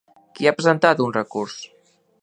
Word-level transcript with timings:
Qui 0.37 0.49
ha 0.49 0.53
presentat 0.61 1.05
un 1.07 1.15
recurs? 1.19 1.63